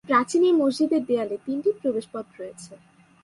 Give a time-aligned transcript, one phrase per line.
[0.09, 2.73] প্রাচীন এই মসজিদের দেয়ালে তিনটি প্রবেশ পথ রয়েছে।